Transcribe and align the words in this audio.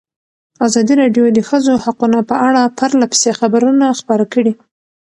ازادي 0.65 0.93
راډیو 1.01 1.23
د 1.29 1.35
د 1.37 1.39
ښځو 1.49 1.73
حقونه 1.83 2.19
په 2.29 2.35
اړه 2.47 2.61
پرله 2.77 3.05
پسې 3.11 3.29
خبرونه 3.39 3.85
خپاره 3.99 4.25
کړي. 4.33 4.53